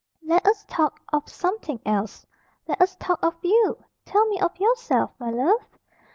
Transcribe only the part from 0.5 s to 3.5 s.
talk of something else! Let us talk of